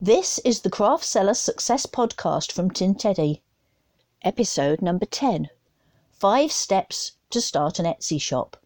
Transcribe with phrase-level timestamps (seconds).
[0.00, 3.42] This is the Craft Seller Success Podcast from Tin Teddy,
[4.20, 5.48] episode number 10
[6.12, 8.58] Five Steps to Start an Etsy Shop.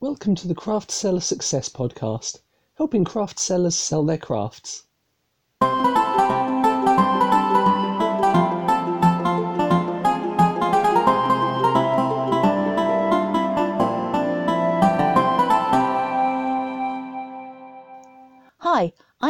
[0.00, 2.40] Welcome to the Craft Seller Success Podcast,
[2.74, 4.84] helping craft sellers sell their crafts.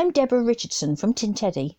[0.00, 1.76] I'm Deborah Richardson from Tin Teddy.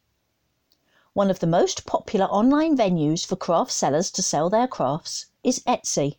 [1.13, 5.63] One of the most popular online venues for craft sellers to sell their crafts is
[5.65, 6.17] Etsy.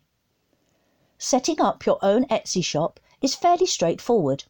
[1.19, 4.45] Setting up your own Etsy shop is fairly straightforward,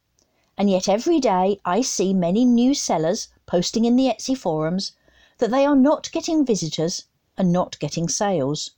[0.58, 4.94] and yet every day I see many new sellers posting in the Etsy forums
[5.40, 7.04] that they are not getting visitors
[7.38, 8.72] and not getting sales.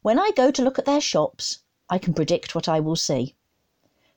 [0.00, 1.58] When I go to look at their shops,
[1.90, 3.36] I can predict what I will see.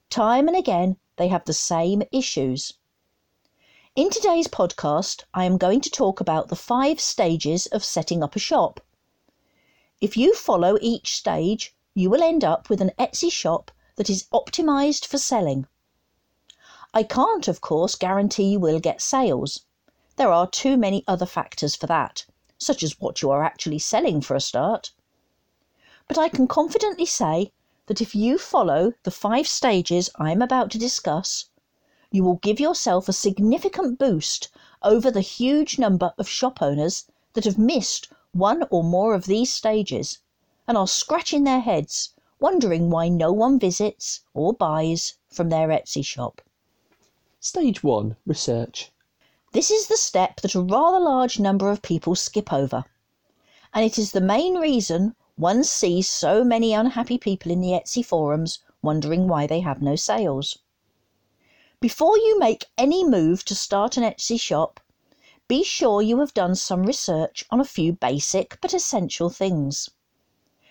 [0.10, 2.76] Time and again, they have the same issues.
[3.96, 8.36] In today's podcast, I am going to talk about the five stages of setting up
[8.36, 8.80] a shop.
[10.02, 14.26] If you follow each stage, you will end up with an Etsy shop that is
[14.34, 15.68] optimized for selling.
[16.92, 19.64] I can't, of course, guarantee you will get sales.
[20.16, 22.26] There are too many other factors for that,
[22.58, 24.92] such as what you are actually selling for a start.
[26.08, 27.52] But I can confidently say
[27.86, 31.46] that if you follow the five stages I'm about to discuss,
[32.14, 34.48] you will give yourself a significant boost
[34.84, 39.52] over the huge number of shop owners that have missed one or more of these
[39.52, 40.20] stages
[40.68, 46.06] and are scratching their heads, wondering why no one visits or buys from their Etsy
[46.06, 46.40] shop.
[47.40, 48.92] Stage 1 Research.
[49.52, 52.86] This is the step that a rather large number of people skip over,
[53.74, 58.06] and it is the main reason one sees so many unhappy people in the Etsy
[58.06, 60.60] forums wondering why they have no sales.
[61.84, 64.80] Before you make any move to start an Etsy shop,
[65.50, 69.90] be sure you have done some research on a few basic but essential things.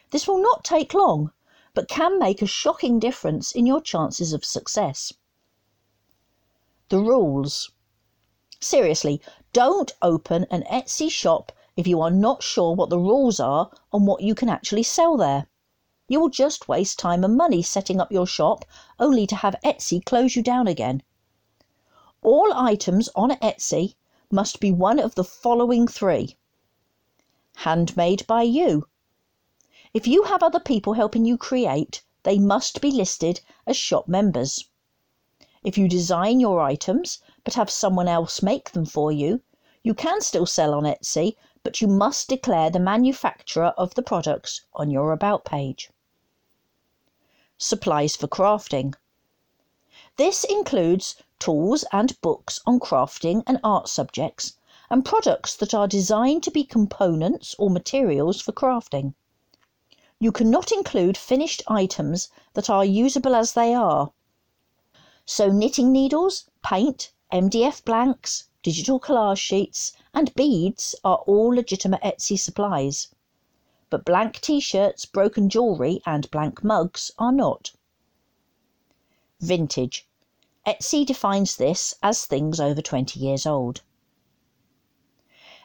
[0.09, 1.31] This will not take long,
[1.75, 5.13] but can make a shocking difference in your chances of success.
[6.89, 7.71] The rules.
[8.59, 9.21] Seriously,
[9.53, 14.07] don't open an Etsy shop if you are not sure what the rules are on
[14.07, 15.47] what you can actually sell there.
[16.09, 18.65] You will just waste time and money setting up your shop
[18.99, 21.03] only to have Etsy close you down again.
[22.23, 23.95] All items on Etsy
[24.31, 26.37] must be one of the following three
[27.57, 28.89] handmade by you.
[29.95, 34.69] If you have other people helping you create, they must be listed as shop members.
[35.63, 39.43] If you design your items but have someone else make them for you,
[39.83, 44.63] you can still sell on Etsy, but you must declare the manufacturer of the products
[44.75, 45.91] on your About page.
[47.57, 48.95] Supplies for crafting.
[50.17, 54.55] This includes tools and books on crafting and art subjects,
[54.91, 59.15] and products that are designed to be components or materials for crafting.
[60.19, 64.13] You cannot include finished items that are usable as they are.
[65.25, 72.39] So, knitting needles, paint, MDF blanks, digital collage sheets, and beads are all legitimate Etsy
[72.39, 73.09] supplies.
[73.91, 77.73] But blank t shirts, broken jewellery, and blank mugs are not.
[79.41, 80.09] Vintage.
[80.65, 83.83] Etsy defines this as things over 20 years old.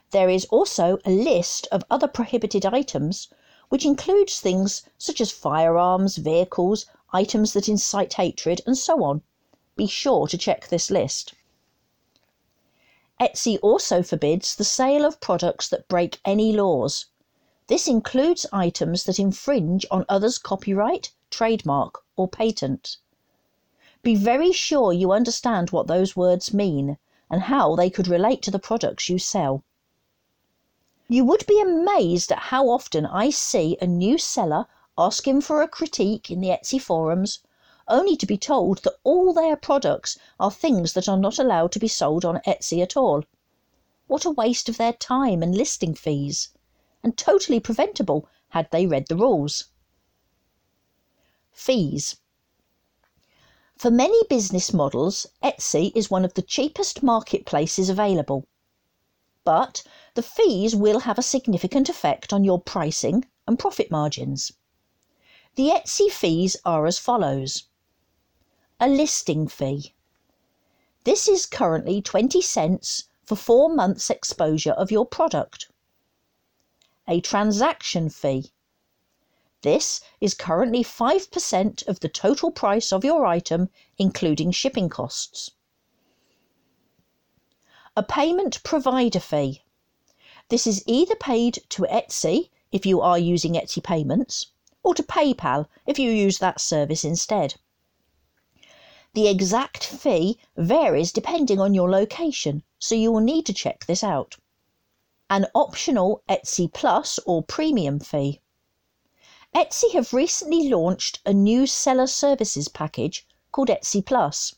[0.09, 3.28] There is also a list of other prohibited items,
[3.69, 9.22] which includes things such as firearms, vehicles, items that incite hatred, and so on.
[9.75, 11.35] Be sure to check this list.
[13.19, 17.07] Etsy also forbids the sale of products that break any laws.
[17.66, 22.97] This includes items that infringe on others' copyright, trademark, or patent.
[24.03, 28.51] Be very sure you understand what those words mean and how they could relate to
[28.51, 29.63] the products you sell.
[31.09, 34.67] You would be amazed at how often I see a new seller
[34.97, 37.39] asking for a critique in the Etsy forums
[37.90, 41.80] only to be told that all their products are things that are not allowed to
[41.80, 43.23] be sold on Etsy at all.
[44.08, 46.50] What a waste of their time and listing fees,
[47.02, 49.70] and totally preventable had they read the rules.
[51.52, 52.17] Fees.
[53.78, 58.47] For many business models, Etsy is one of the cheapest marketplaces available.
[59.46, 59.84] But
[60.14, 64.52] the fees will have a significant effect on your pricing and profit margins.
[65.56, 67.64] The Etsy fees are as follows
[68.79, 69.94] a listing fee.
[71.03, 75.70] This is currently 20 cents for four months' exposure of your product.
[77.08, 78.52] A transaction fee.
[79.62, 85.52] This is currently 5% of the total price of your item, including shipping costs.
[87.97, 89.64] a payment provider fee.
[90.50, 94.52] This is either paid to Etsy if you are using Etsy payments
[94.84, 97.56] or to PayPal if you use that service instead.
[99.17, 104.03] The exact fee varies depending on your location, so you will need to check this
[104.03, 104.35] out.
[105.28, 108.41] An optional Etsy Plus or Premium fee.
[109.55, 114.53] Etsy have recently launched a new seller services package called Etsy Plus.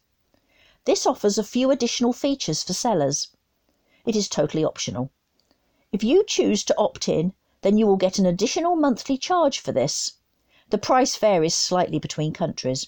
[0.84, 3.30] This offers a few additional features for sellers.
[4.06, 5.10] It is totally optional.
[5.94, 9.72] If you choose to opt in, then you will get an additional monthly charge for
[9.72, 10.16] this.
[10.70, 12.88] The price varies slightly between countries.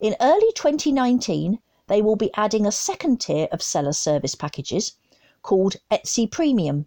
[0.00, 4.94] In early 2019, they will be adding a second tier of seller service packages
[5.42, 6.86] called Etsy Premium.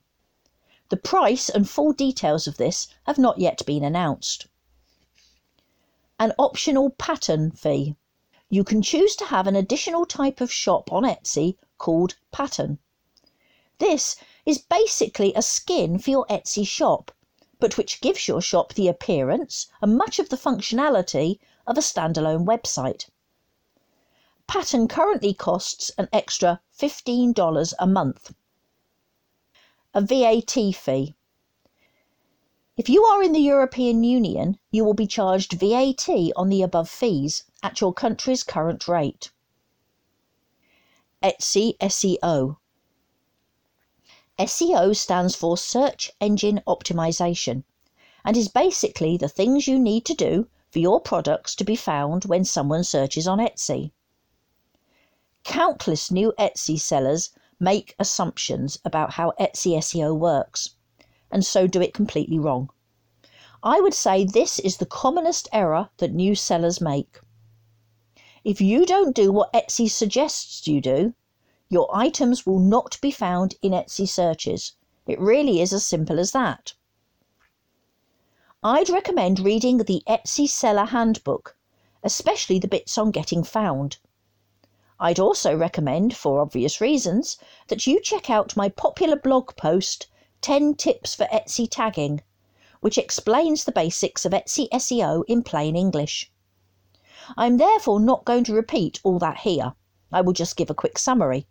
[0.89, 4.47] The price and full details of this have not yet been announced.
[6.17, 7.95] An optional pattern fee.
[8.49, 12.79] You can choose to have an additional type of shop on Etsy called Pattern.
[13.77, 17.11] This is basically a skin for your Etsy shop,
[17.59, 22.45] but which gives your shop the appearance and much of the functionality of a standalone
[22.45, 23.09] website.
[24.47, 28.33] Pattern currently costs an extra $15 a month.
[29.93, 31.15] A VAT fee.
[32.75, 36.89] If you are in the European Union, you will be charged VAT on the above
[36.89, 39.31] fees at your country's current rate.
[41.21, 42.57] Etsy SEO.
[44.39, 47.63] SEO stands for Search Engine Optimization
[48.25, 52.25] and is basically the things you need to do for your products to be found
[52.25, 53.91] when someone searches on Etsy.
[55.43, 57.29] Countless new Etsy sellers
[57.59, 60.71] make assumptions about how Etsy SEO works,
[61.29, 62.71] and so do it completely wrong.
[63.61, 67.19] I would say this is the commonest error that new sellers make.
[68.43, 71.13] If you don't do what Etsy suggests you do,
[71.69, 74.73] your items will not be found in Etsy searches.
[75.05, 76.73] It really is as simple as that.
[78.65, 81.57] I'd recommend reading the Etsy Seller Handbook,
[82.01, 83.97] especially the bits on getting found.
[85.01, 87.37] I'd also recommend, for obvious reasons,
[87.67, 90.07] that you check out my popular blog post,
[90.39, 92.21] 10 Tips for Etsy Tagging,
[92.79, 96.31] which explains the basics of Etsy SEO in plain English.
[97.35, 99.73] I'm therefore not going to repeat all that here.
[100.09, 101.47] I will just give a quick summary.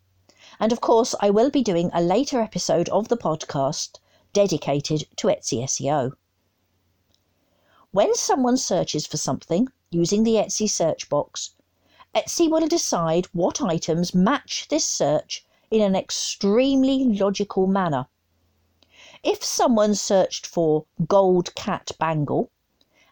[0.58, 3.98] And of course, I will be doing a later episode of the podcast
[4.32, 6.12] dedicated to Etsy SEO.
[7.94, 11.54] When someone searches for something using the Etsy search box,
[12.14, 18.06] Etsy will decide what items match this search in an extremely logical manner.
[19.22, 22.50] If someone searched for gold cat bangle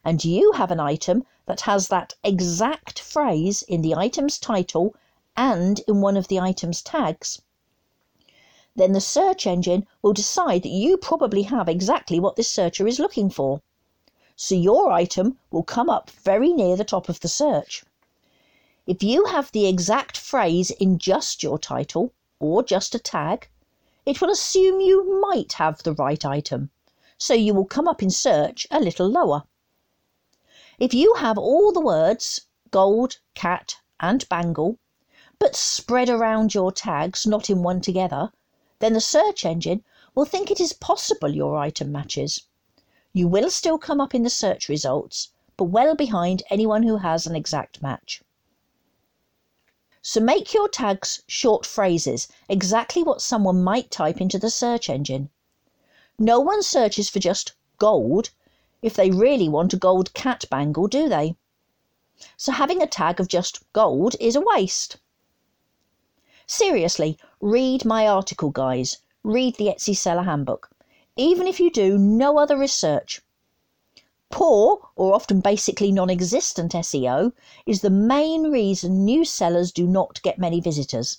[0.03, 4.95] and you have an item that has that exact phrase in the item's title
[5.37, 7.43] and in one of the item's tags,
[8.75, 12.99] then the search engine will decide that you probably have exactly what this searcher is
[12.99, 13.61] looking for.
[14.43, 17.85] So your item will come up very near the top of the search.
[18.87, 23.51] If you have the exact phrase in just your title or just a tag,
[24.07, 26.71] it will assume you might have the right item,
[27.19, 29.43] so you will come up in search a little lower.
[30.79, 34.79] If you have all the words gold, cat, and bangle,
[35.39, 38.33] but spread around your tags, not in one together,
[38.79, 39.85] then the search engine
[40.15, 42.47] will think it is possible your item matches.
[43.13, 47.27] You will still come up in the search results, but well behind anyone who has
[47.27, 48.23] an exact match.
[50.03, 55.29] So make your tags short phrases, exactly what someone might type into the search engine.
[56.19, 58.31] No one searches for just gold
[58.81, 61.37] if they really want a gold cat bangle, do they?
[62.37, 64.99] So having a tag of just gold is a waste.
[66.47, 68.99] Seriously, read my article, guys.
[69.23, 70.71] Read the Etsy Seller Handbook.
[71.17, 73.23] Even if you do no other research,
[74.33, 77.33] Poor, or often basically non existent SEO,
[77.67, 81.19] is the main reason new sellers do not get many visitors.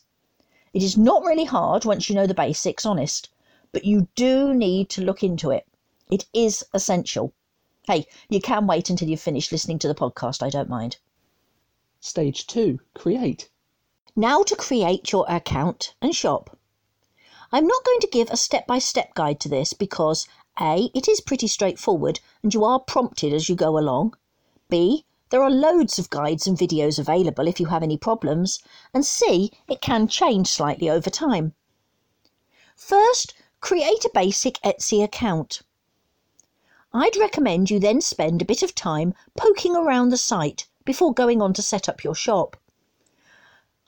[0.73, 3.27] It is not really hard once you know the basics, honest,
[3.73, 5.67] but you do need to look into it.
[6.09, 7.33] It is essential.
[7.85, 10.95] Hey, you can wait until you've finished listening to the podcast, I don't mind.
[11.99, 13.49] Stage 2 Create.
[14.15, 16.57] Now to create your account and shop.
[17.53, 20.25] I'm not going to give a step by step guide to this because
[20.57, 20.89] a.
[20.93, 24.15] It is pretty straightforward and you are prompted as you go along.
[24.69, 25.03] B.
[25.31, 28.59] There are loads of guides and videos available if you have any problems.
[28.93, 29.51] And C.
[29.67, 31.53] It can change slightly over time.
[32.77, 35.61] First, create a basic Etsy account.
[36.93, 41.41] I'd recommend you then spend a bit of time poking around the site before going
[41.41, 42.55] on to set up your shop.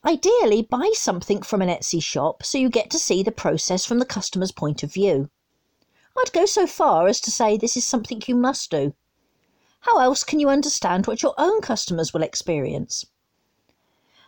[0.06, 4.00] Ideally, buy something from an Etsy shop so you get to see the process from
[4.00, 5.30] the customer's point of view.
[6.18, 8.94] I'd go so far as to say this is something you must do.
[9.80, 13.06] How else can you understand what your own customers will experience?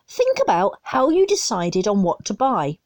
[0.07, 2.79] Think about how you decided on what to buy.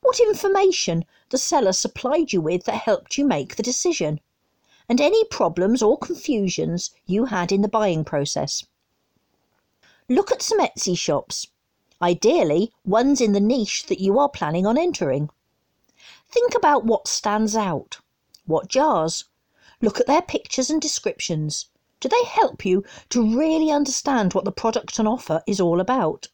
[0.00, 4.20] What information the seller supplied you with that helped you make the decision,
[4.88, 8.64] and any problems or confusions you had in the buying process.
[10.08, 11.48] Look at some Etsy shops
[12.02, 15.30] ideally ones in the niche that you are planning on entering.
[16.30, 18.00] Think about what stands out,
[18.46, 19.24] what jars.
[19.80, 21.66] Look at their pictures and descriptions.
[22.00, 26.28] Do they help you to really understand what the product and offer is all about?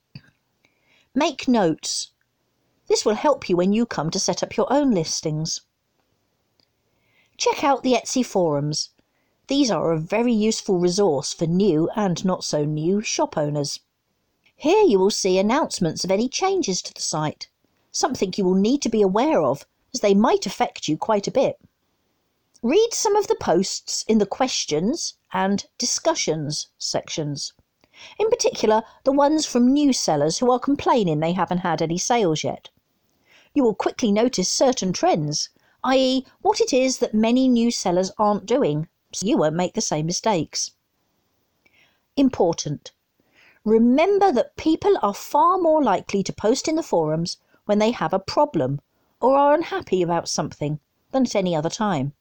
[1.15, 2.13] Make notes.
[2.87, 5.61] This will help you when you come to set up your own listings.
[7.37, 8.91] Check out the Etsy forums.
[9.47, 13.81] These are a very useful resource for new and not so new shop owners.
[14.63, 17.49] Here you will see announcements of any changes to the site,
[17.93, 21.31] something you will need to be aware of as they might affect you quite a
[21.31, 21.59] bit.
[22.61, 27.55] Read some of the posts in the questions and discussions sections.
[28.19, 32.45] In particular, the ones from new sellers who are complaining they haven't had any sales
[32.45, 32.69] yet.
[33.55, 35.49] You will quickly notice certain trends,
[35.85, 39.81] i.e., what it is that many new sellers aren't doing, so you won't make the
[39.81, 40.73] same mistakes.
[42.15, 42.93] Important.
[43.67, 47.37] Remember that people are far more likely to post in the forums
[47.67, 48.81] when they have a problem
[49.21, 50.81] or are unhappy about something
[51.13, 52.15] than at any other time.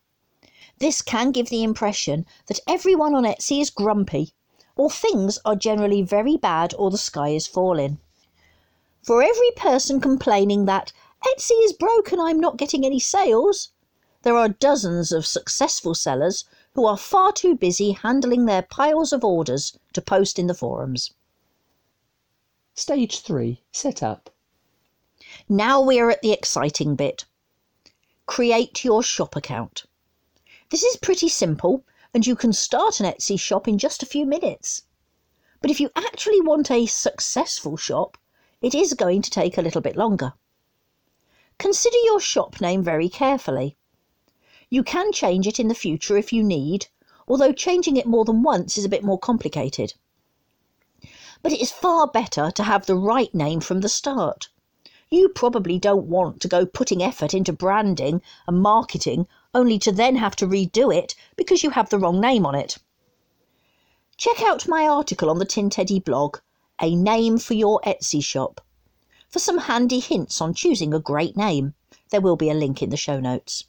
[0.79, 4.33] This can give the impression that everyone on Etsy is grumpy,
[4.75, 7.99] or things are generally very bad, or the sky is falling.
[9.01, 10.91] For every person complaining that
[11.25, 13.71] Etsy is broken, I'm not getting any sales,
[14.23, 16.43] there are dozens of successful sellers
[16.73, 21.13] who are far too busy handling their piles of orders to post in the forums.
[22.79, 24.29] Stage 3 Setup.
[25.49, 27.25] Now we are at the exciting bit.
[28.25, 29.83] Create your shop account.
[30.69, 31.83] This is pretty simple
[32.13, 34.83] and you can start an Etsy shop in just a few minutes.
[35.59, 38.17] But if you actually want a successful shop,
[38.61, 40.31] it is going to take a little bit longer.
[41.57, 43.75] Consider your shop name very carefully.
[44.69, 46.87] You can change it in the future if you need,
[47.27, 49.95] although changing it more than once is a bit more complicated
[51.41, 54.49] but it is far better to have the right name from the start.
[55.09, 60.17] You probably don't want to go putting effort into branding and marketing only to then
[60.17, 62.77] have to redo it because you have the wrong name on it.
[64.17, 66.39] Check out my article on the Tin Teddy blog,
[66.81, 68.61] A Name for Your Etsy Shop,
[69.29, 71.73] for some handy hints on choosing a great name.
[72.09, 73.63] There will be a link in the show notes.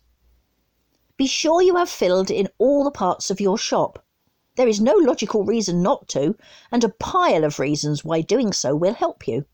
[1.17, 4.05] Be sure you have filled in all the parts of your shop
[4.57, 6.37] there is no logical reason not to,
[6.73, 9.47] and a pile of reasons why doing so will help you.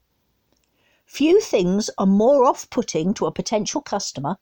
[1.04, 4.38] Few things are more off putting to a potential customer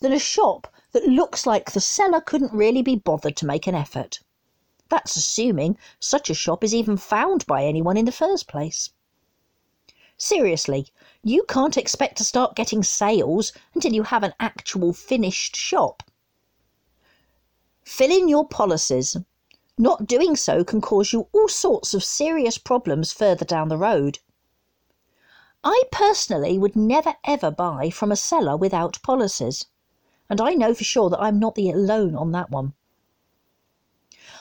[0.00, 3.74] than a shop that looks like the seller couldn't really be bothered to make an
[3.74, 4.20] effort.
[4.88, 8.90] That's assuming such a shop is even found by anyone in the first place.
[10.16, 10.88] Seriously,
[11.22, 16.02] you can't expect to start getting sales until you have an actual finished shop.
[17.84, 19.16] Fill in your policies
[19.80, 24.18] not doing so can cause you all sorts of serious problems further down the road.
[25.64, 29.66] I personally would never ever buy from a seller without policies,
[30.28, 32.74] and I know for sure that I'm not the alone on that one.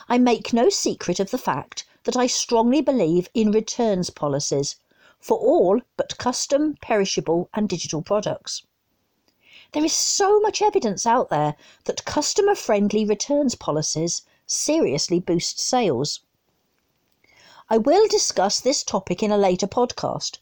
[0.10, 4.76] I make no secret of the fact that I strongly believe in returns policies
[5.20, 8.64] for all but custom, perishable, and digital products.
[9.72, 11.56] There is so much evidence out there
[11.86, 16.22] that customer friendly returns policies seriously boost sales.
[17.70, 20.40] I will discuss this topic in a later podcast,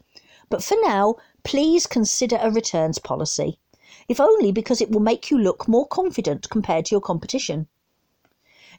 [0.50, 3.60] but for now, please consider a returns policy,
[4.08, 7.68] if only because it will make you look more confident compared to your competition.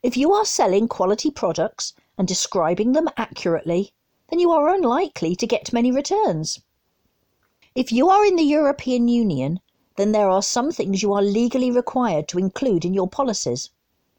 [0.03, 3.93] If you are selling quality products and describing them accurately,
[4.31, 6.61] then you are unlikely to get many returns.
[7.75, 9.61] If you are in the European Union,
[9.97, 13.69] then there are some things you are legally required to include in your policies.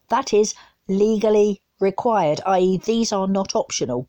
[0.09, 0.53] That is,
[0.89, 4.08] legally required, i.e., these are not optional.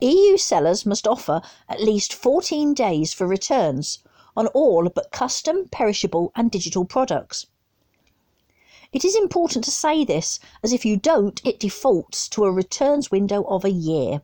[0.00, 3.98] EU sellers must offer at least 14 days for returns
[4.34, 7.46] on all but custom, perishable, and digital products.
[8.90, 13.10] It is important to say this, as if you don't, it defaults to a returns
[13.10, 14.22] window of a year.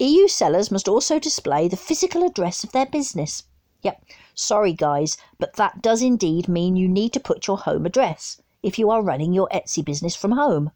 [0.00, 3.44] EU sellers must also display the physical address of their business.
[3.82, 4.04] Yep,
[4.34, 8.78] sorry guys, but that does indeed mean you need to put your home address if
[8.78, 10.70] you are running your Etsy business from home.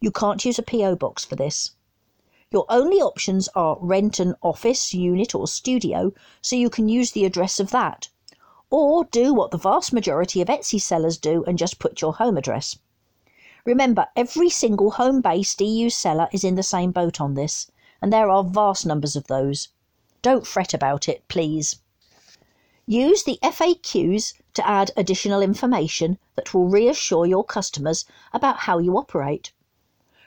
[0.00, 0.96] You can't use a P.O.
[0.96, 1.72] box for this.
[2.50, 7.24] Your only options are rent an office, unit, or studio so you can use the
[7.24, 8.08] address of that,
[8.70, 12.36] or do what the vast majority of Etsy sellers do and just put your home
[12.36, 12.78] address.
[13.64, 17.70] Remember, every single home based EU seller is in the same boat on this,
[18.02, 19.68] and there are vast numbers of those.
[20.20, 21.76] Don't fret about it, please.
[22.86, 28.98] Use the FAQs to add additional information that will reassure your customers about how you
[28.98, 29.54] operate,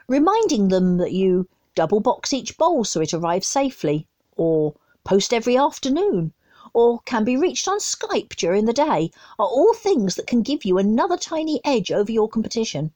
[0.08, 4.74] reminding them that you double box each bowl so it arrives safely, or
[5.04, 6.34] post every afternoon,
[6.74, 10.66] or can be reached on Skype during the day are all things that can give
[10.66, 12.92] you another tiny edge over your competition.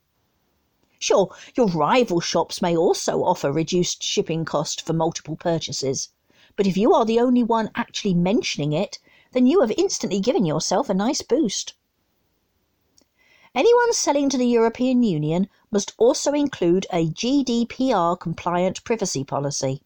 [0.98, 6.10] Sure, your rival shops may also offer reduced shipping cost for multiple purchases,
[6.56, 8.98] but if you are the only one actually mentioning it,
[9.34, 11.74] then you have instantly given yourself a nice boost.
[13.54, 19.82] Anyone selling to the European Union must also include a GDPR compliant privacy policy.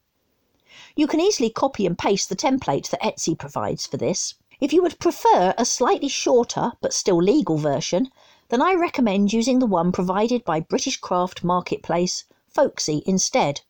[0.95, 4.35] You can easily copy and paste the template that Etsy provides for this.
[4.59, 8.09] If you would prefer a slightly shorter but still legal version,
[8.49, 13.61] then I recommend using the one provided by British craft marketplace Folksy instead.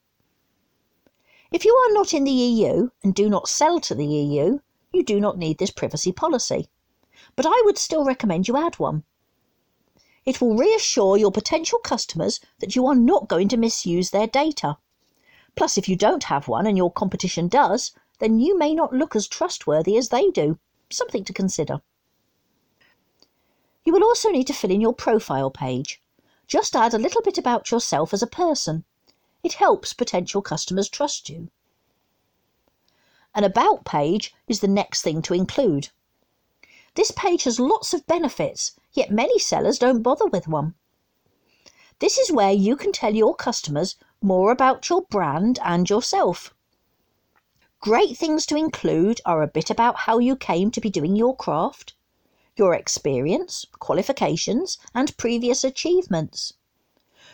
[1.51, 4.59] If you are not in the EU and do not sell to the EU,
[4.95, 6.69] you do not need this privacy policy.
[7.35, 9.03] But I would still recommend you add one.
[10.25, 14.77] It will reassure your potential customers that you are not going to misuse their data.
[15.55, 19.15] Plus, if you don't have one and your competition does, then you may not look
[19.15, 20.57] as trustworthy as they do.
[20.89, 21.81] Something to consider.
[23.83, 26.01] You will also need to fill in your profile page.
[26.47, 28.83] Just add a little bit about yourself as a person.
[29.43, 31.49] It helps potential customers trust you.
[33.37, 35.89] An About page is the next thing to include.
[36.93, 40.73] This page has lots of benefits, yet many sellers don't bother with one.
[41.99, 46.53] This is where you can tell your customers more about your brand and yourself.
[47.81, 51.35] Great things to include are a bit about how you came to be doing your
[51.35, 51.93] craft,
[52.55, 56.53] your experience, qualifications, and previous achievements.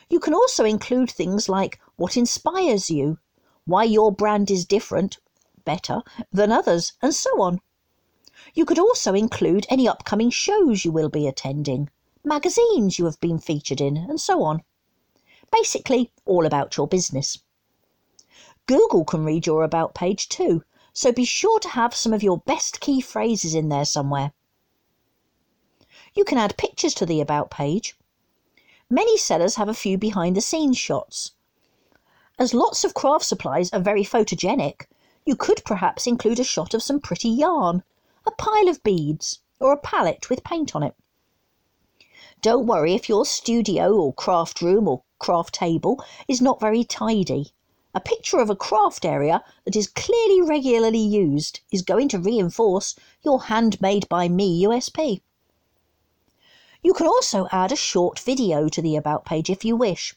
[0.09, 3.19] You can also include things like what inspires you,
[3.65, 5.19] why your brand is different,
[5.63, 7.61] better, than others, and so on.
[8.53, 11.89] You could also include any upcoming shows you will be attending,
[12.23, 14.63] magazines you have been featured in, and so on.
[15.51, 17.39] Basically, all about your business.
[18.67, 22.37] Google can read your About page too, so be sure to have some of your
[22.39, 24.33] best key phrases in there somewhere.
[26.13, 27.97] You can add pictures to the About page.
[28.89, 31.31] Many sellers have a few behind the scenes shots.
[32.37, 34.87] As lots of craft supplies are very photogenic,
[35.25, 37.83] you could perhaps include a shot of some pretty yarn,
[38.25, 40.95] a pile of beads, or a palette with paint on it.
[42.41, 47.53] Don't worry if your studio or craft room or craft table is not very tidy.
[47.93, 52.95] A picture of a craft area that is clearly regularly used is going to reinforce
[53.21, 55.21] your handmade by me USP.
[56.81, 60.15] You can also add a short video to the About page if you wish.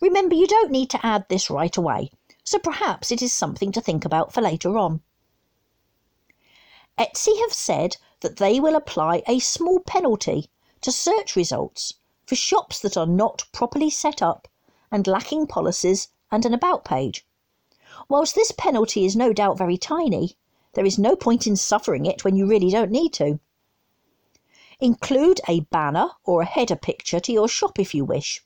[0.00, 2.10] Remember, you don't need to add this right away,
[2.44, 5.00] so perhaps it is something to think about for later on.
[6.98, 11.94] Etsy have said that they will apply a small penalty to search results
[12.26, 14.46] for shops that are not properly set up
[14.92, 17.26] and lacking policies and an About page.
[18.08, 20.36] Whilst this penalty is no doubt very tiny,
[20.74, 23.40] there is no point in suffering it when you really don't need to.
[24.80, 28.43] Include a banner or a header picture to your shop if you wish.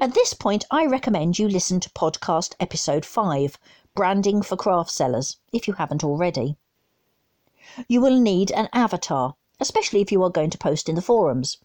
[0.00, 3.58] At this point, I recommend you listen to podcast episode 5,
[3.94, 6.56] Branding for Craft Sellers, if you haven't already.
[7.86, 11.58] You will need an avatar, especially if you are going to post in the forums.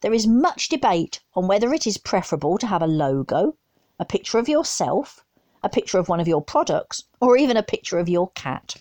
[0.00, 3.56] There is much debate on whether it is preferable to have a logo,
[3.98, 5.22] a picture of yourself,
[5.62, 8.76] a picture of one of your products, or even a picture of your cat.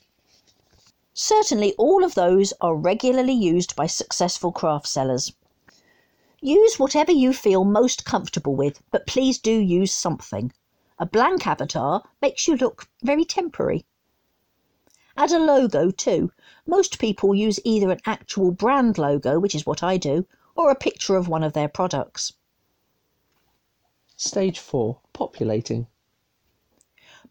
[1.13, 5.34] Certainly, all of those are regularly used by successful craft sellers.
[6.41, 10.52] Use whatever you feel most comfortable with, but please do use something.
[10.97, 13.86] A blank avatar makes you look very temporary.
[15.17, 16.32] Add a logo too.
[16.65, 20.25] Most people use either an actual brand logo, which is what I do,
[20.56, 22.34] or a picture of one of their products.
[24.15, 25.88] Stage 4 Populating.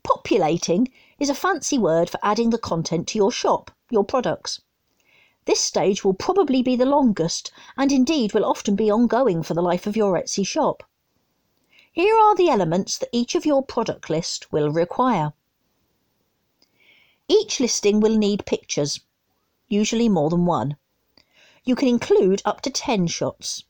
[0.03, 4.61] Populating is a fancy word for adding the content to your shop your products.
[5.49, 9.63] This stage will probably be the longest and indeed will often be ongoing for the
[9.63, 10.83] life of your Etsy shop.
[11.91, 15.33] Here are the elements that each of your product list will require.
[17.29, 19.01] Each listing will need pictures,
[19.69, 20.77] usually more than one.
[21.65, 23.65] You can include up to 10 shots.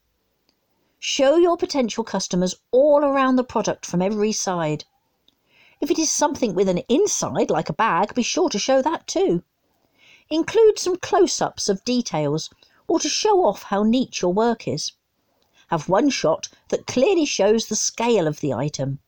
[0.98, 4.84] Show your potential customers all around the product from every side.
[5.80, 9.06] If it is something with an inside, like a bag, be sure to show that
[9.06, 9.44] too.
[10.30, 12.50] Include some close ups of details
[12.86, 14.92] or to show off how neat your work is.
[15.68, 18.98] Have one shot that clearly shows the scale of the item.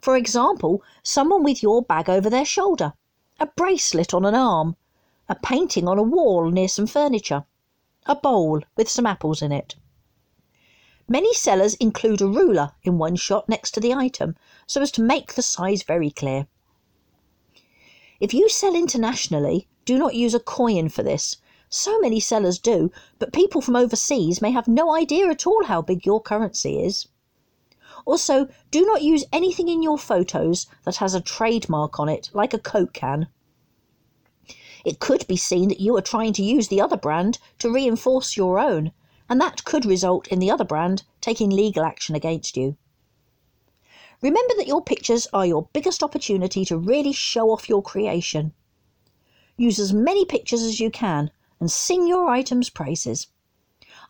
[0.00, 2.92] For example, someone with your bag over their shoulder,
[3.38, 4.76] a bracelet on an arm,
[5.28, 7.44] a painting on a wall near some furniture,
[8.06, 9.74] a bowl with some apples in it.
[11.08, 15.02] Many sellers include a ruler in one shot next to the item so as to
[15.02, 16.46] make the size very clear.
[18.20, 21.38] If you sell internationally, do not use a coin for this.
[21.68, 25.82] So many sellers do, but people from overseas may have no idea at all how
[25.82, 27.08] big your currency is.
[28.06, 32.54] Also, do not use anything in your photos that has a trademark on it, like
[32.54, 33.26] a Coke can.
[34.84, 38.36] It could be seen that you are trying to use the other brand to reinforce
[38.36, 38.92] your own,
[39.28, 42.76] and that could result in the other brand taking legal action against you.
[44.22, 48.52] Remember that your pictures are your biggest opportunity to really show off your creation.
[49.60, 53.26] Use as many pictures as you can and sing your item's praises.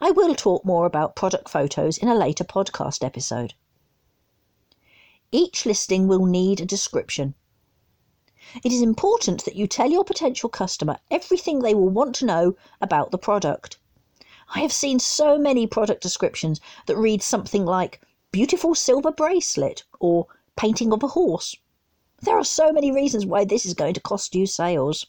[0.01, 3.55] I will talk more about product photos in a later podcast episode.
[5.33, 7.35] Each listing will need a description.
[8.63, 12.55] It is important that you tell your potential customer everything they will want to know
[12.81, 13.77] about the product.
[14.55, 20.29] I have seen so many product descriptions that read something like beautiful silver bracelet or
[20.55, 21.57] painting of a horse.
[22.23, 25.07] There are so many reasons why this is going to cost you sales.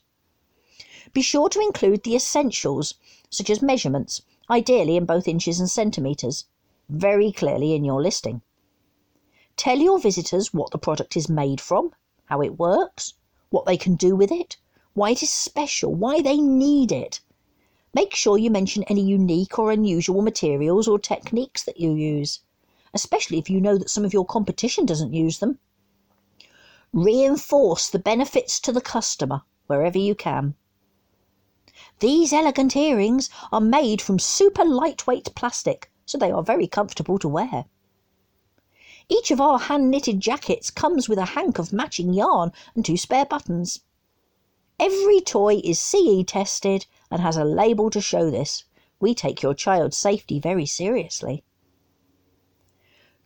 [1.13, 2.93] Be sure to include the essentials,
[3.29, 6.45] such as measurements, ideally in both inches and centimetres,
[6.89, 8.41] very clearly in your listing.
[9.57, 11.93] Tell your visitors what the product is made from,
[12.25, 13.13] how it works,
[13.49, 14.57] what they can do with it,
[14.93, 17.19] why it is special, why they need it.
[17.93, 22.39] Make sure you mention any unique or unusual materials or techniques that you use
[22.93, 25.59] especially if you know that some of your competition doesn't use them.
[26.93, 30.55] Reinforce the benefits to the customer wherever you can.
[32.01, 37.27] These elegant earrings are made from super lightweight plastic, so they are very comfortable to
[37.27, 37.65] wear.
[39.07, 42.97] Each of our hand knitted jackets comes with a hank of matching yarn and two
[42.97, 43.81] spare buttons.
[44.79, 48.63] Every toy is CE tested and has a label to show this.
[48.99, 51.43] We take your child's safety very seriously.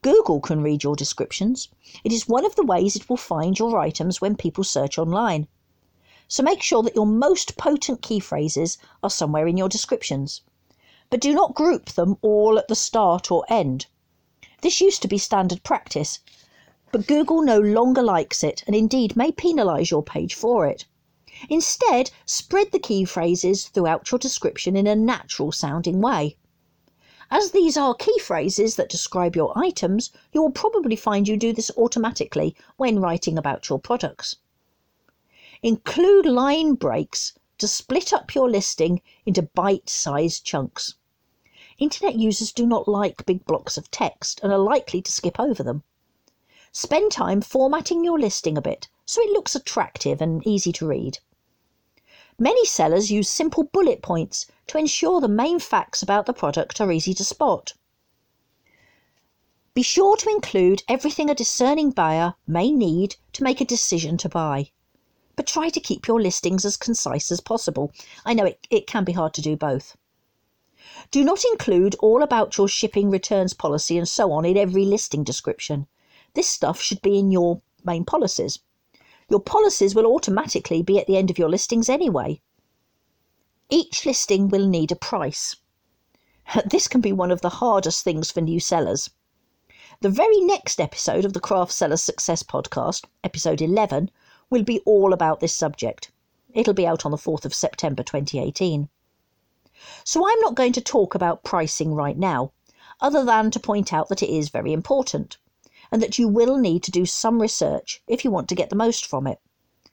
[0.01, 1.69] Google can read your descriptions.
[2.03, 5.47] It is one of the ways it will find your items when people search online.
[6.27, 10.41] So make sure that your most potent key phrases are somewhere in your descriptions.
[11.09, 13.85] But do not group them all at the start or end.
[14.61, 16.19] This used to be standard practice,
[16.91, 20.85] but Google no longer likes it and indeed may penalise your page for it.
[21.49, 26.37] Instead, spread the key phrases throughout your description in a natural sounding way.
[27.29, 31.51] As these are key phrases that describe your items, you will probably find you do
[31.53, 34.37] this automatically when writing about your products.
[35.63, 40.95] Include line breaks to split up your listing into bite sized chunks.
[41.77, 45.63] Internet users do not like big blocks of text and are likely to skip over
[45.63, 45.83] them.
[46.71, 51.19] Spend time formatting your listing a bit so it looks attractive and easy to read.
[52.37, 56.91] Many sellers use simple bullet points to ensure the main facts about the product are
[56.91, 57.73] easy to spot.
[59.73, 64.27] Be sure to include everything a discerning buyer may need to make a decision to
[64.27, 64.71] buy.
[65.35, 67.91] But try to keep your listings as concise as possible.
[68.23, 69.97] I know it, it can be hard to do both.
[71.11, 75.23] Do not include all about your shipping returns policy and so on in every listing
[75.23, 75.87] description.
[76.35, 78.59] This stuff should be in your main policies.
[79.29, 82.41] Your policies will automatically be at the end of your listings anyway.
[83.69, 85.55] Each listing will need a price.
[86.65, 89.09] This can be one of the hardest things for new sellers.
[90.01, 94.11] The very next episode of the Craft Sellers Success Podcast, episode 11,
[94.49, 96.11] will be all about this subject.
[96.53, 98.89] It'll be out on the 4th of September 2018.
[100.03, 102.53] So I'm not going to talk about pricing right now,
[103.01, 105.37] other than to point out that it is very important
[105.91, 108.75] and that you will need to do some research if you want to get the
[108.75, 109.39] most from it.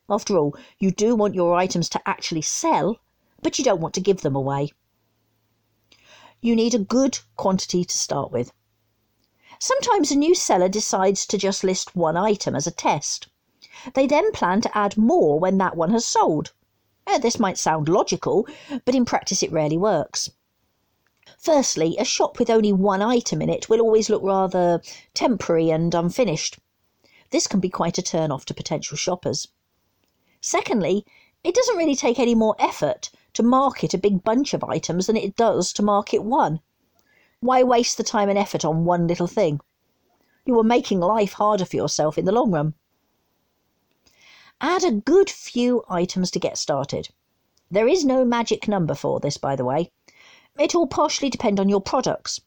[0.08, 2.98] After all, you do want your items to actually sell,
[3.42, 4.70] but you don't want to give them away.
[6.40, 8.52] You need a good quantity to start with.
[9.58, 13.28] Sometimes a new seller decides to just list one item as a test.
[13.94, 16.52] They then plan to add more when that one has sold.
[17.06, 18.46] Eh, this might sound logical,
[18.84, 20.30] but in practice it rarely works.
[21.38, 24.82] Firstly, a shop with only one item in it will always look rather
[25.14, 26.58] temporary and unfinished.
[27.30, 29.48] This can be quite a turn off to potential shoppers.
[30.40, 31.06] Secondly,
[31.42, 35.16] it doesn't really take any more effort to market a big bunch of items than
[35.16, 36.60] it does to market one.
[37.40, 39.60] Why waste the time and effort on one little thing?
[40.44, 42.74] You are making life harder for yourself in the long run.
[44.64, 47.08] Add a good few items to get started.
[47.68, 49.90] There is no magic number for this, by the way.
[50.56, 52.40] It will partially depend on your products.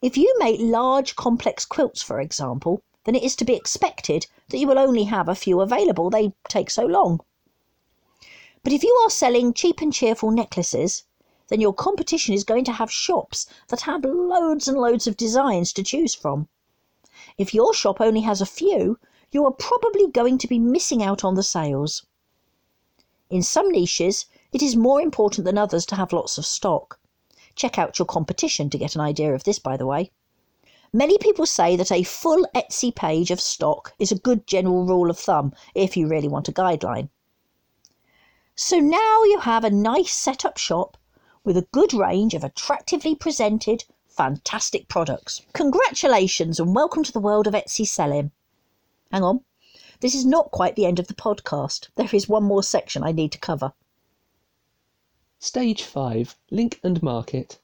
[0.00, 4.56] If you make large, complex quilts, for example, then it is to be expected that
[4.56, 6.08] you will only have a few available.
[6.08, 7.20] They take so long.
[8.62, 11.04] But if you are selling cheap and cheerful necklaces,
[11.48, 15.74] then your competition is going to have shops that have loads and loads of designs
[15.74, 16.48] to choose from.
[17.36, 18.98] If your shop only has a few,
[19.34, 22.06] you are probably going to be missing out on the sales.
[23.30, 27.00] In some niches, it is more important than others to have lots of stock.
[27.56, 30.12] Check out your competition to get an idea of this, by the way.
[30.92, 35.10] Many people say that a full Etsy page of stock is a good general rule
[35.10, 37.08] of thumb if you really want a guideline.
[38.54, 40.96] So now you have a nice set up shop
[41.42, 45.42] with a good range of attractively presented, fantastic products.
[45.54, 48.30] Congratulations and welcome to the world of Etsy selling.
[49.14, 49.44] Hang on,
[50.00, 51.88] this is not quite the end of the podcast.
[51.94, 53.72] There is one more section I need to cover.
[55.38, 57.60] Stage 5 Link and Market.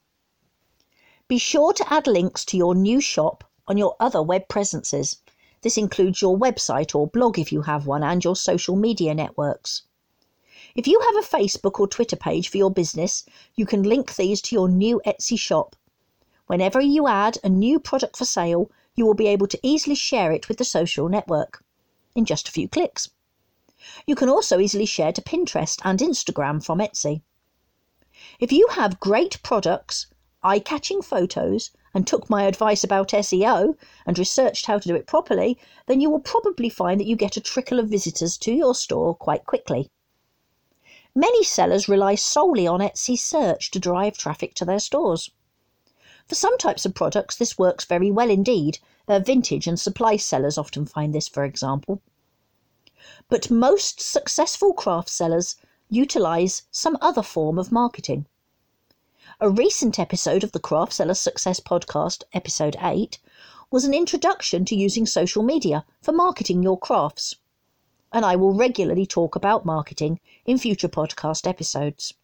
[1.27, 5.17] Be sure to add links to your new shop on your other web presences.
[5.63, 9.83] This includes your website or blog if you have one and your social media networks.
[10.77, 13.25] If you have a Facebook or Twitter page for your business,
[13.57, 15.75] you can link these to your new Etsy shop.
[16.47, 20.33] Whenever you add a new product for sale, you will be able to easily share
[20.33, 21.65] it with the social network
[22.15, 23.11] in just a few clicks.
[24.07, 27.23] You can also easily share to Pinterest and Instagram from Etsy.
[28.39, 30.07] If you have great products,
[30.43, 33.75] eye catching photos, and took my advice about SEO
[34.07, 37.37] and researched how to do it properly, then you will probably find that you get
[37.37, 39.91] a trickle of visitors to your store quite quickly.
[41.15, 45.31] Many sellers rely solely on Etsy search to drive traffic to their stores.
[46.31, 48.79] For some types of products, this works very well indeed.
[49.09, 52.03] Uh, vintage and supply sellers often find this, for example.
[53.29, 55.57] But most successful craft sellers
[55.89, 58.27] utilize some other form of marketing.
[59.41, 63.19] A recent episode of the Craft Seller Success Podcast, episode 8,
[63.73, 67.35] was an introduction to using social media for marketing your crafts.
[68.13, 72.15] And I will regularly talk about marketing in future podcast episodes.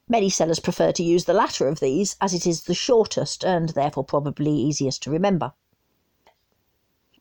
[0.09, 3.69] Many sellers prefer to use the latter of these as it is the shortest and
[3.69, 5.53] therefore probably easiest to remember.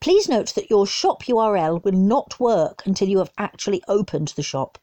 [0.01, 4.41] Please note that your shop URL will not work until you have actually opened the
[4.41, 4.79] shop.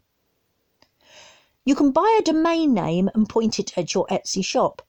[1.65, 4.81] You can buy a domain name and point it at your Etsy shop.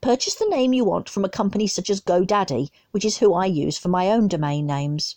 [0.00, 3.44] Purchase the name you want from a company such as GoDaddy, which is who I
[3.44, 5.16] use for my own domain names.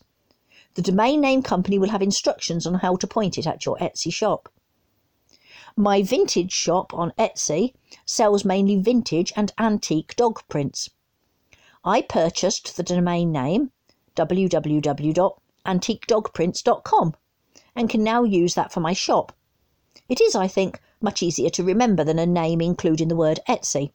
[0.73, 4.11] The domain name company will have instructions on how to point it at your Etsy
[4.11, 4.51] shop.
[5.77, 10.89] My vintage shop on Etsy sells mainly vintage and antique dog prints.
[11.85, 13.71] I purchased the domain name
[14.19, 17.13] www.antiquedogprints.com
[17.75, 19.31] and can now use that for my shop.
[20.09, 23.93] It is, I think, much easier to remember than a name including the word Etsy.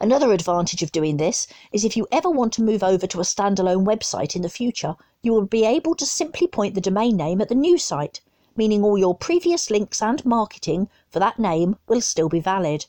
[0.00, 3.24] Another advantage of doing this is if you ever want to move over to a
[3.24, 7.40] standalone website in the future, you will be able to simply point the domain name
[7.40, 8.20] at the new site
[8.58, 12.84] meaning all your previous links and marketing for that name will still be valid.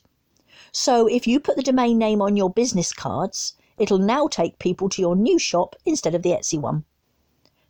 [0.72, 4.90] So if you put the domain name on your business cards, it'll now take people
[4.90, 6.84] to your new shop instead of the Etsy one.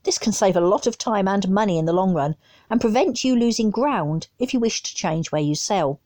[0.02, 2.34] This can save a lot of time and money in the long run
[2.68, 6.00] and prevent you losing ground if you wish to change where you sell.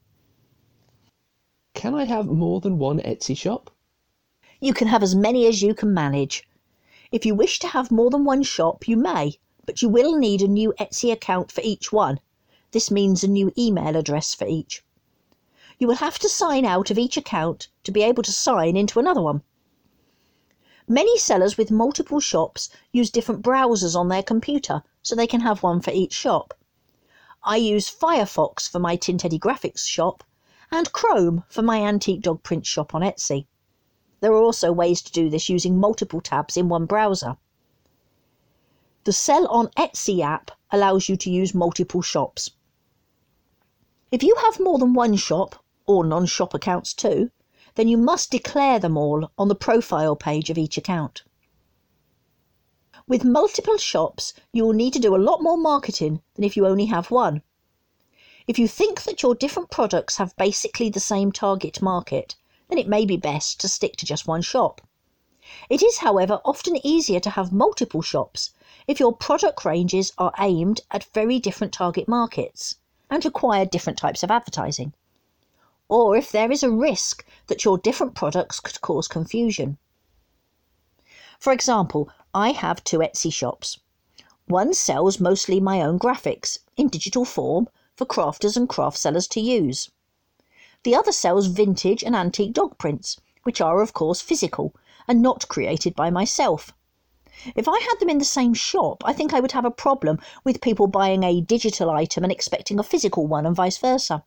[1.72, 3.70] Can I have more than one Etsy shop?
[4.60, 6.46] You can have as many as you can manage.
[7.10, 10.42] If you wish to have more than one shop, you may, but you will need
[10.42, 12.20] a new Etsy account for each one.
[12.72, 14.84] This means a new email address for each.
[15.78, 18.98] You will have to sign out of each account to be able to sign into
[18.98, 19.42] another one.
[20.88, 25.62] Many sellers with multiple shops use different browsers on their computer so they can have
[25.62, 26.52] one for each shop.
[27.42, 30.22] I use Firefox for my Tin Teddy Graphics shop
[30.70, 33.46] and Chrome for my antique dog print shop on Etsy.
[34.20, 37.36] There are also ways to do this using multiple tabs in one browser.
[39.04, 42.50] The Sell on Etsy app allows you to use multiple shops.
[44.10, 47.30] If you have more than one shop, or non shop accounts too,
[47.76, 51.22] then you must declare them all on the profile page of each account.
[53.06, 56.66] With multiple shops, you will need to do a lot more marketing than if you
[56.66, 57.42] only have one.
[58.46, 62.36] If you think that your different products have basically the same target market,
[62.68, 64.80] then it may be best to stick to just one shop.
[65.68, 68.52] It is, however, often easier to have multiple shops
[68.86, 72.76] if your product ranges are aimed at very different target markets
[73.10, 74.94] and require different types of advertising,
[75.94, 79.78] or if there is a risk that your different products could cause confusion.
[81.38, 83.78] For example, I have two Etsy shops.
[84.46, 89.40] One sells mostly my own graphics in digital form for crafters and craft sellers to
[89.40, 89.88] use.
[90.82, 94.74] The other sells vintage and antique dog prints, which are, of course, physical
[95.06, 96.72] and not created by myself.
[97.54, 100.18] If I had them in the same shop, I think I would have a problem
[100.42, 104.24] with people buying a digital item and expecting a physical one, and vice versa.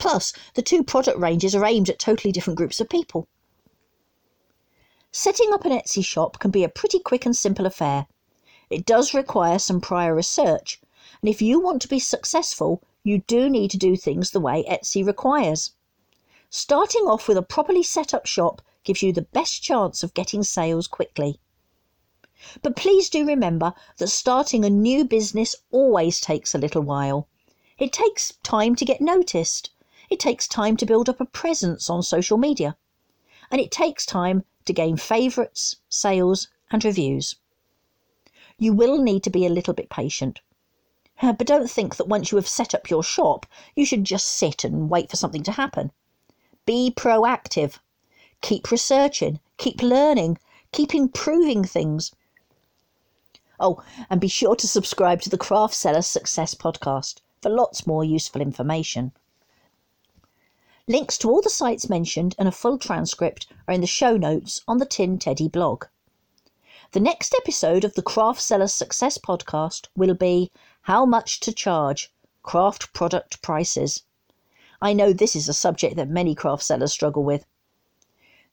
[0.00, 3.28] Plus, the two product ranges are aimed at totally different groups of people.
[5.12, 8.06] Setting up an Etsy shop can be a pretty quick and simple affair.
[8.70, 10.80] It does require some prior research,
[11.20, 14.64] and if you want to be successful, you do need to do things the way
[14.64, 15.72] Etsy requires.
[16.48, 20.42] Starting off with a properly set up shop gives you the best chance of getting
[20.42, 21.38] sales quickly.
[22.62, 27.28] But please do remember that starting a new business always takes a little while.
[27.76, 29.70] It takes time to get noticed.
[30.10, 32.76] It takes time to build up a presence on social media.
[33.48, 37.36] And it takes time to gain favourites, sales, and reviews.
[38.58, 40.40] You will need to be a little bit patient.
[41.22, 43.46] But don't think that once you have set up your shop,
[43.76, 45.92] you should just sit and wait for something to happen.
[46.66, 47.78] Be proactive.
[48.40, 50.38] Keep researching, keep learning,
[50.72, 52.12] keep improving things.
[53.60, 58.04] Oh, and be sure to subscribe to the Craft Seller Success podcast for lots more
[58.04, 59.12] useful information.
[60.90, 64.60] Links to all the sites mentioned and a full transcript are in the show notes
[64.66, 65.84] on the Tin Teddy blog.
[66.90, 70.50] The next episode of the Craft Seller Success podcast will be
[70.82, 74.02] How Much to Charge Craft Product Prices.
[74.82, 77.46] I know this is a subject that many craft sellers struggle with.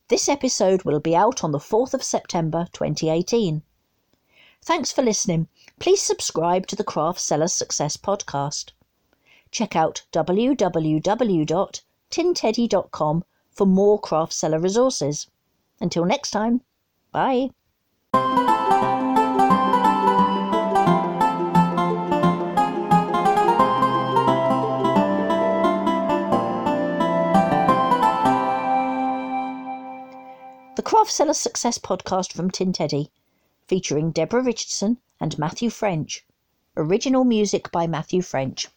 [0.08, 3.63] This episode will be out on the 4th of September 2018.
[4.62, 5.47] Thanks for listening.
[5.80, 8.73] Please subscribe to the Craft Seller Success podcast.
[9.50, 10.06] Check out
[12.12, 15.28] www.tinteddy.com for more craft seller resources.
[15.82, 16.62] Until next time,
[17.12, 17.50] bye.
[30.76, 33.12] The Craft Seller Success Podcast from Tin Teddy,
[33.67, 36.24] featuring Deborah Richardson and Matthew French.
[36.78, 38.67] Original music by Matthew French.